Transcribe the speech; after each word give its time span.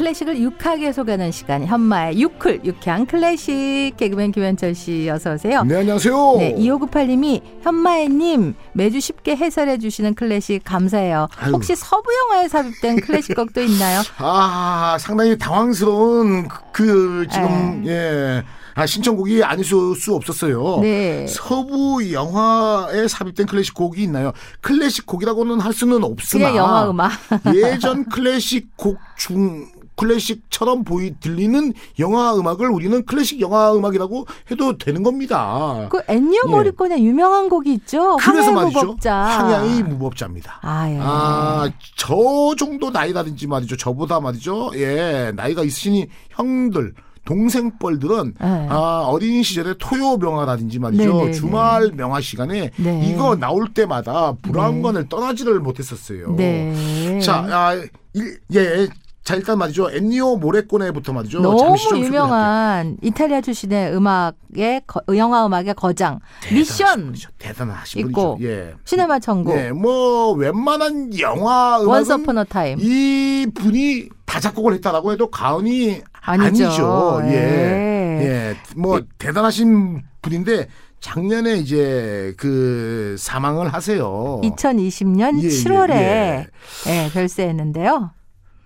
클래식을 0.00 0.38
유쾌하게 0.40 0.92
소개하는 0.92 1.30
시간 1.30 1.66
현마의 1.66 2.18
유클 2.18 2.62
유쾌한 2.64 3.04
클래식 3.04 3.92
개그맨 3.98 4.32
김현철 4.32 4.74
씨 4.74 5.10
어서 5.10 5.34
오세요. 5.34 5.62
네 5.64 5.76
안녕하세요. 5.76 6.36
네, 6.38 6.54
2598님이 6.54 7.42
현마애님 7.60 8.54
매주 8.72 8.98
쉽게 8.98 9.36
해설해 9.36 9.76
주시는 9.76 10.14
클래식 10.14 10.64
감사해요. 10.64 11.28
아유. 11.36 11.52
혹시 11.52 11.76
서부 11.76 12.08
영화에 12.30 12.48
삽입된 12.48 13.00
클래식 13.02 13.36
곡도 13.36 13.60
있나요? 13.60 14.00
아 14.16 14.96
상당히 14.98 15.36
당황스러운 15.36 16.48
그, 16.48 16.60
그 16.72 17.26
지금 17.30 17.84
예 17.86 18.42
아, 18.74 18.86
신청곡이 18.86 19.44
아닐 19.44 19.62
수, 19.62 19.94
수 19.98 20.14
없었어요. 20.14 20.78
네. 20.80 21.26
서부 21.26 22.10
영화에 22.10 23.06
삽입된 23.06 23.46
클래식 23.46 23.74
곡이 23.74 24.02
있나요? 24.04 24.32
클래식 24.62 25.04
곡이라고는 25.04 25.60
할 25.60 25.74
수는 25.74 26.02
없으나 26.02 26.56
영화 26.56 26.88
음악. 26.88 27.12
예전 27.54 28.08
클래식 28.08 28.74
곡 28.78 28.96
중 29.18 29.66
클래식처럼 29.96 30.84
보이 30.84 31.14
들리는 31.20 31.72
영화 31.98 32.34
음악을 32.34 32.70
우리는 32.70 33.04
클래식 33.04 33.40
영화 33.40 33.74
음악이라고 33.74 34.26
해도 34.50 34.78
되는 34.78 35.02
겁니다. 35.02 35.88
그 35.90 36.00
엔니오 36.08 36.40
예. 36.46 36.50
모리콘의 36.50 37.04
유명한 37.04 37.48
곡이 37.48 37.72
있죠. 37.74 38.16
그래서 38.16 38.52
말이죠. 38.52 38.80
무법자. 38.80 39.14
황야의 39.14 39.82
무법자입니다. 39.82 40.58
아, 40.62 40.90
예. 40.90 40.98
아, 41.00 41.70
저 41.96 42.54
정도 42.58 42.90
나이라든지 42.90 43.46
말이죠. 43.46 43.76
저보다 43.76 44.20
말이죠. 44.20 44.70
예, 44.76 45.32
나이가 45.36 45.62
있으신 45.62 46.06
형들, 46.30 46.94
동생뻘들은 47.24 48.34
네. 48.40 48.66
아, 48.70 49.04
어린 49.06 49.42
시절에 49.42 49.74
토요 49.78 50.16
명화라든지 50.16 50.78
말이죠. 50.78 51.04
네네네. 51.04 51.32
주말 51.32 51.90
명화 51.92 52.20
시간에 52.22 52.70
네. 52.76 53.06
이거 53.06 53.36
나올 53.36 53.72
때마다 53.74 54.32
불안관을 54.42 55.08
떠나지를 55.08 55.60
못했었어요. 55.60 56.34
네. 56.36 57.20
자, 57.20 57.46
아, 57.50 57.74
일, 58.14 58.40
예. 58.54 58.88
자, 59.30 59.36
일단 59.36 59.58
말이죠. 59.58 59.90
엔니오 59.92 60.38
모레꼬네부터 60.38 61.12
말이죠. 61.12 61.40
너무 61.40 61.76
유명한 61.94 62.96
이탈리아 63.00 63.40
출신의 63.40 63.94
음악의 63.94 64.82
거- 64.88 65.02
영화 65.16 65.46
음악의 65.46 65.74
거장 65.74 66.18
미션 66.52 67.14
소개해드릴게요. 67.14 67.28
대단하신 67.38 68.00
있고 68.08 68.36
분이죠. 68.38 68.48
예. 68.50 68.74
시네마 68.84 69.20
천국 69.20 69.54
네, 69.54 69.70
뭐 69.70 70.32
웬만한 70.32 71.16
영화 71.20 71.80
음악은 71.80 72.38
어 72.38 72.44
타임 72.44 72.78
이 72.80 73.46
분이 73.54 74.08
다 74.26 74.40
작곡을 74.40 74.74
했다라고 74.74 75.12
해도 75.12 75.30
과언이 75.30 76.02
아니죠. 76.22 76.64
아니죠. 76.66 77.20
예. 77.26 77.30
예. 77.36 78.24
예. 78.24 78.56
뭐 78.76 79.00
대단하신 79.18 80.02
분인데 80.22 80.66
작년에 80.98 81.54
이제 81.54 82.34
그 82.36 83.14
사망을 83.16 83.72
하세요. 83.72 84.40
2020년 84.42 85.40
예, 85.40 85.46
예, 85.46 85.48
7월에 85.48 85.90
예. 85.92 86.46
예, 86.88 87.10
별세했는데요. 87.14 88.10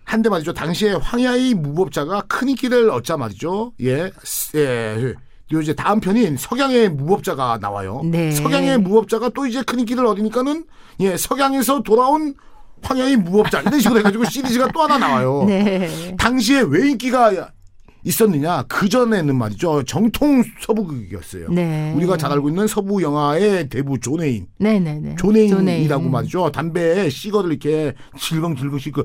한데 0.05 0.29
말이죠. 0.29 0.53
당시에 0.53 0.93
황야의 0.93 1.55
무법자가 1.55 2.23
큰 2.29 2.51
인기를 2.51 2.91
얻자 2.91 3.17
말이죠. 3.17 3.73
예. 3.81 4.11
예. 4.55 5.15
요 5.53 5.61
이제 5.61 5.75
다음 5.75 6.01
편인 6.01 6.37
석양의 6.37 6.91
무법자가 6.91 7.59
나와요. 7.61 8.01
네. 8.05 8.31
석양의 8.33 8.79
무법자가 8.79 9.31
또 9.31 9.47
이제 9.47 9.63
큰 9.63 9.81
인기를 9.81 10.05
얻으니까는 10.07 10.65
예, 11.01 11.17
석양에서 11.17 11.83
돌아온 11.83 12.35
황야의 12.83 13.17
무법자 13.17 13.61
이런 13.61 13.81
식으로 13.81 13.99
해가지고 14.01 14.25
시리즈가 14.29 14.69
또 14.73 14.83
하나 14.83 14.99
나와요. 14.99 15.45
네. 15.47 16.15
당시에 16.19 16.65
왜 16.67 16.91
인기가 16.91 17.33
있었느냐? 18.05 18.65
그 18.69 18.89
전에는 18.89 19.35
말이죠. 19.35 19.83
정통 19.85 20.43
서부극이었어요. 20.61 21.49
네. 21.51 21.93
우리가 21.97 22.17
잘 22.17 22.31
알고 22.33 22.51
있는 22.51 22.67
서부 22.67 23.03
영화의 23.03 23.69
대부 23.69 23.99
존해인. 23.99 24.47
네, 24.59 24.79
네, 24.79 25.01
네. 25.01 25.17
존해인이라고 25.17 26.09
말이죠. 26.09 26.53
담배에 26.53 27.09
시거를 27.09 27.51
이렇게 27.51 27.95
질겅질겅 28.19 28.79
씹고 28.79 29.03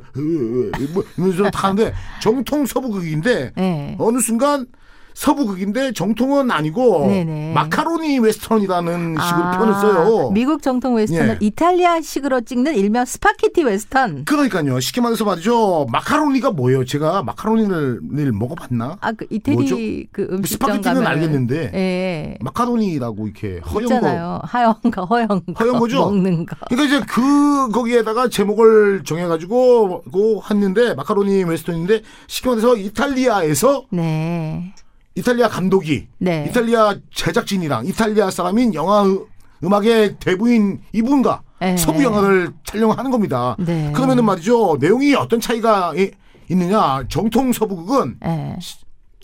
뭐 0.94 1.03
이러면서 1.17 1.50
타는데 1.50 1.94
정통 2.22 2.66
서부극인데 2.66 3.54
네. 3.55 3.95
어느 3.99 4.20
순간 4.20 4.67
서부극인데 5.14 5.93
정통은 5.93 6.52
아니고 6.52 7.08
네네. 7.08 7.53
마카로니 7.53 8.20
웨스턴이라는 8.20 9.15
식으로 9.20 9.43
아, 9.45 9.58
표현을 9.58 9.73
써요. 9.75 10.31
미국 10.31 10.61
정통 10.61 10.95
웨스턴을 10.95 11.39
예. 11.42 11.45
이탈리아식으로 11.45 12.42
찍는 12.42 12.75
일명 12.75 13.05
스파게티 13.05 13.64
웨스턴. 13.64 14.25
그러니까요. 14.25 14.80
쉽게 14.80 15.02
말해서 15.02 15.25
말이죠. 15.25 15.87
마카로니가 15.92 16.52
뭐예요? 16.52 16.86
제가 16.86 17.23
마카로니를 17.23 17.99
늘 18.11 18.31
먹어봤나? 18.31 18.98
아, 19.02 19.11
그 19.11 19.25
이태리 19.30 19.55
뭐죠? 19.55 19.75
그 20.11 20.27
음식점 20.31 20.69
스파게티는 20.69 20.93
가면 20.95 21.08
알겠는데 21.08 21.71
예. 21.73 22.37
마카로니라고 22.42 23.27
이렇게 23.27 23.59
허연 23.59 24.02
거. 24.02 24.42
하얀 24.43 24.73
거, 24.92 25.05
허연 25.05 25.27
거. 25.27 25.53
허연 25.59 25.80
거죠? 25.80 25.99
먹는 26.05 26.45
거. 26.45 26.55
그러니까 26.69 26.98
이제 26.98 27.05
그 27.08 27.69
거기에다가 27.71 28.30
제목을 28.30 29.03
정해가지고 29.03 30.03
고 30.11 30.43
했는데 30.49 30.93
마카로니 30.93 31.43
웨스턴인데 31.43 32.02
쉽게 32.27 32.49
말해서 32.49 32.77
이탈리아에서 32.77 33.86
네. 33.92 34.73
이탈리아 35.19 35.49
감독이 35.49 36.07
네. 36.17 36.45
이탈리아 36.49 36.95
제작진이랑 37.13 37.85
이탈리아 37.85 38.31
사람인 38.31 38.73
영화 38.73 39.03
음- 39.03 39.25
음악의 39.63 40.15
대부인 40.19 40.81
이분과 40.93 41.41
네. 41.59 41.75
서부 41.75 42.02
영화를 42.02 42.53
촬영하는 42.63 43.11
겁니다. 43.11 43.57
네. 43.59 43.91
그러면은 43.93 44.23
말이죠 44.23 44.77
내용이 44.80 45.13
어떤 45.15 45.41
차이가 45.41 45.93
이- 45.95 46.11
있느냐 46.49 47.03
정통 47.09 47.52
서부극은 47.52 48.19
예. 48.25 48.55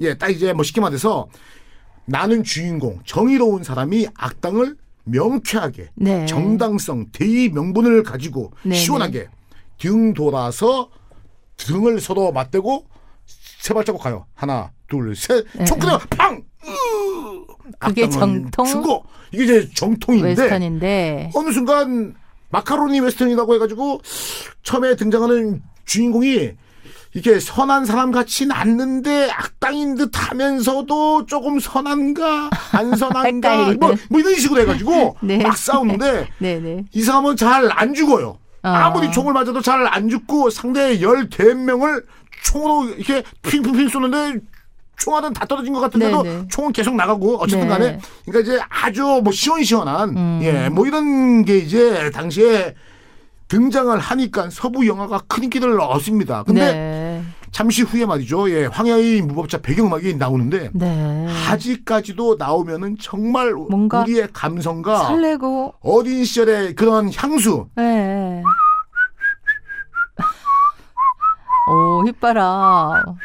예, 0.02 0.18
딱 0.18 0.30
이제 0.30 0.52
뭐 0.52 0.64
쉽게 0.64 0.82
말해서 0.82 1.28
나는 2.06 2.44
주인공, 2.44 3.00
정의로운 3.06 3.64
사람이 3.64 4.08
악당을 4.14 4.76
명쾌하게 5.06 5.90
네. 5.96 6.26
정당성, 6.26 7.06
대의 7.14 7.50
명분을 7.50 8.04
가지고 8.04 8.52
네, 8.64 8.76
시원하게 8.76 9.30
등 9.80 10.14
돌아서 10.14 10.90
등을 11.58 12.02
서로 12.02 12.34
맞대고 12.34 12.86
세 13.66 13.74
발자국 13.74 14.00
가요. 14.04 14.28
하나, 14.36 14.70
둘, 14.88 15.16
셋. 15.16 15.44
총 15.66 15.80
끊어 15.80 15.98
팡! 15.98 16.36
으! 16.36 17.46
그게 17.80 18.04
악당은 18.04 18.52
정통? 18.52 18.66
죽어. 18.68 19.04
이게 19.32 19.44
이제 19.44 19.70
정통인데 19.74 20.28
웨스턴인데 20.40 21.32
어느 21.34 21.52
순간 21.52 22.14
마카로니 22.52 23.00
웨스턴이라고 23.00 23.56
해가지고 23.56 24.02
처음에 24.62 24.96
등장하는 24.96 25.64
주인공이 25.86 26.52
이게 27.16 27.40
선한 27.40 27.86
사람 27.86 28.12
같진 28.12 28.52
않는데 28.52 29.32
악당인 29.32 29.96
듯 29.96 30.12
하면서도 30.14 31.26
조금 31.26 31.60
선한가 31.60 32.52
안 32.72 32.96
선한가. 32.96 33.74
뭐, 33.82 33.96
뭐 34.12 34.20
이런 34.20 34.36
식으로 34.36 34.62
해가지고 34.62 35.18
네. 35.26 35.40
막 35.40 35.58
싸우는데 35.58 36.28
네 36.38 36.60
네. 36.60 36.86
이 36.94 37.02
사람은 37.02 37.36
잘 37.36 37.72
안 37.72 37.96
죽어요. 37.96 38.38
어. 38.66 38.70
아무리 38.70 39.12
총을 39.12 39.34
맞아도 39.34 39.62
잘 39.62 39.86
안 39.88 40.10
죽고 40.10 40.50
상대 40.50 41.00
열댓 41.02 41.54
명을 41.54 42.06
총으로 42.44 42.90
이렇게 42.90 43.24
핑핑핑 43.44 43.88
쏘는데 43.90 44.40
총알은 44.98 45.34
다 45.34 45.46
떨어진 45.46 45.74
것 45.74 45.80
같은데도 45.82 46.24
네네. 46.24 46.48
총은 46.50 46.72
계속 46.72 46.96
나가고 46.96 47.36
어쨌든 47.38 47.68
네. 47.68 47.74
간에 47.74 48.00
그러니까 48.26 48.40
이제 48.54 48.62
아주 48.70 49.22
뭐 49.24 49.32
시원시원한 49.34 50.10
음. 50.18 50.40
예뭐 50.42 50.88
이런 50.88 51.44
게 51.44 51.58
이제 51.58 52.10
당시에 52.12 52.74
등장을 53.48 53.98
하니까 53.98 54.50
서부 54.50 54.88
영화가 54.88 55.22
큰 55.28 55.44
인기를 55.44 55.80
얻습니다. 55.80 56.44
근데 56.44 56.74
네. 56.74 57.24
잠시 57.52 57.84
후에 57.84 58.06
말이죠. 58.06 58.50
예, 58.50 58.66
황야의 58.66 59.22
무법자 59.22 59.60
배경음악이 59.60 60.16
나오는데 60.16 60.72
네. 60.74 61.28
아직까지도 61.50 62.36
나오면은 62.38 62.98
정말 63.00 63.54
뭔가 63.54 64.02
우리의 64.02 64.30
감성과 64.34 65.06
설레고 65.06 65.76
어린 65.82 66.26
시절의 66.26 66.76
그런 66.76 67.12
향수 67.16 67.68
예. 68.40 68.44
오, 71.72 72.04
휘바람. 72.06 72.46
어, 73.08 73.16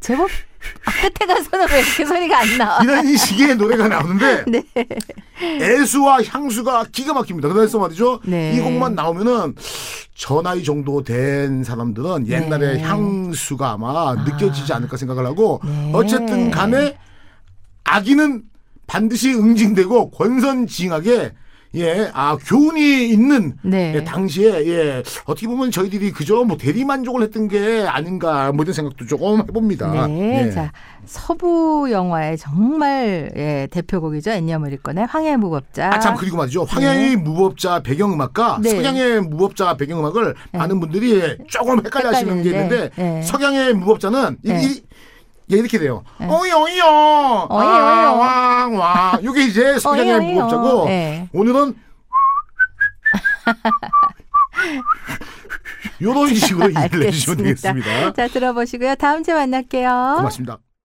제법 0.00 0.30
아, 0.84 0.90
끝에 0.90 1.26
가서는 1.34 1.66
왜 1.70 1.80
이렇게 1.80 2.04
소리가 2.04 2.40
안 2.40 2.58
나와? 2.58 2.82
이런 2.82 3.16
식의 3.16 3.56
노래가 3.56 3.88
나오는데 3.88 4.44
네. 4.48 4.62
애수와 5.40 6.22
향수가 6.24 6.86
기가 6.92 7.12
막힙니다. 7.12 7.48
그래서 7.48 7.78
말이죠. 7.78 8.20
네. 8.24 8.54
이 8.54 8.60
곡만 8.60 8.94
나오면은 8.94 9.54
저 10.14 10.40
나이 10.42 10.64
정도 10.64 11.02
된 11.02 11.62
사람들은 11.64 12.28
옛날에 12.28 12.74
네. 12.74 12.82
향수가 12.82 13.72
아마 13.72 14.14
느껴지지 14.14 14.72
않을까 14.72 14.96
생각을 14.96 15.26
하고 15.26 15.60
네. 15.64 15.90
어쨌든 15.94 16.50
간에 16.50 16.96
아기는 17.84 18.42
반드시 18.86 19.34
응징되고 19.34 20.12
권선징악에 20.12 21.34
예, 21.76 22.10
아 22.14 22.36
교훈이 22.36 23.08
있는 23.10 23.54
네. 23.62 23.94
예, 23.94 24.04
당시에 24.04 24.66
예 24.66 25.02
어떻게 25.26 25.46
보면 25.46 25.70
저희들이 25.70 26.10
그저 26.12 26.42
뭐 26.44 26.56
대리 26.56 26.84
만족을 26.84 27.22
했던 27.22 27.48
게 27.48 27.84
아닌가 27.86 28.50
뭐 28.52 28.62
이런 28.64 28.72
생각도 28.72 29.06
조금 29.06 29.40
해봅니다. 29.40 30.06
네. 30.06 30.46
예. 30.46 30.50
자, 30.50 30.72
서부 31.04 31.88
영화의 31.90 32.38
정말 32.38 33.30
예, 33.36 33.68
대표곡이죠. 33.70 34.30
엔니어 34.30 34.58
모리콘의 34.58 35.06
황야의 35.06 35.36
무법자. 35.36 35.90
아, 35.92 35.98
참, 35.98 36.16
그리고 36.16 36.38
말이죠. 36.38 36.64
황야의 36.64 37.16
무법자 37.16 37.80
배경음악과 37.82 38.60
네. 38.62 38.70
석양의 38.70 39.20
무법자 39.22 39.76
배경음악을 39.76 40.34
많은 40.52 40.80
분들이 40.80 41.36
조금 41.48 41.84
헷갈려 41.84 42.08
하시는 42.08 42.42
게 42.42 42.50
있는데, 42.50 42.76
헷갈리는데, 42.84 43.02
네. 43.02 43.22
석양의 43.22 43.74
무법자는 43.74 44.38
이, 44.42 44.48
네. 44.48 44.62
이, 44.64 44.82
예, 45.52 45.56
이렇게 45.56 45.78
돼요. 45.78 46.02
네. 46.18 46.26
어이, 46.28 46.50
어이요. 46.50 47.46
어이, 47.48 47.66
어이요. 47.66 48.18
왕, 48.18 48.74
왕. 48.76 49.24
요게 49.24 49.44
이제 49.44 49.76
어이, 49.84 50.00
어이요. 50.00 50.20
무법자고, 50.20 50.84
네. 50.86 51.28
오늘은 51.32 51.76
이런 56.00 56.34
식으로 56.34 56.70
이해를 56.70 57.04
해주시면. 57.06 57.36
되겠습니다. 57.38 58.12
자, 58.12 58.28
들어보시고요. 58.28 58.96
다음 58.96 59.22
주에 59.22 59.34
만날게요. 59.34 60.14
고맙습니다. 60.18 60.58